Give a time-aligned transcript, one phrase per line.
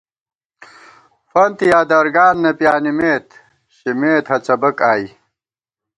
[1.31, 3.27] فنت یا درگان نہ پیانِمېت
[3.77, 5.07] شمېت ہَڅَبَک آئی